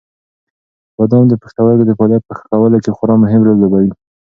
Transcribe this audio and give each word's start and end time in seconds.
بادام 0.97 1.23
د 1.29 1.33
پښتورګو 1.41 1.83
د 1.87 1.91
فعالیت 1.97 2.23
په 2.25 2.33
ښه 2.37 2.45
کولو 2.51 2.77
کې 2.83 2.95
خورا 2.97 3.15
مهم 3.23 3.41
رول 3.47 3.57
لوبوي. 3.59 3.91